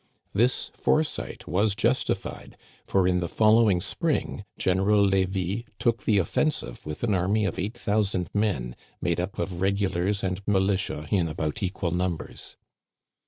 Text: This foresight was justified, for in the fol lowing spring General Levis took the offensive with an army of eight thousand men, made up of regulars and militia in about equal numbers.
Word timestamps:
This 0.33 0.71
foresight 0.73 1.47
was 1.47 1.75
justified, 1.75 2.57
for 2.85 3.07
in 3.07 3.19
the 3.19 3.29
fol 3.29 3.53
lowing 3.57 3.81
spring 3.81 4.45
General 4.57 4.99
Levis 5.05 5.61
took 5.77 6.05
the 6.05 6.17
offensive 6.17 6.83
with 6.87 7.03
an 7.03 7.13
army 7.13 7.45
of 7.45 7.59
eight 7.59 7.77
thousand 7.77 8.27
men, 8.33 8.75
made 8.99 9.19
up 9.19 9.37
of 9.37 9.61
regulars 9.61 10.23
and 10.23 10.41
militia 10.47 11.07
in 11.11 11.27
about 11.27 11.61
equal 11.61 11.91
numbers. 11.91 12.57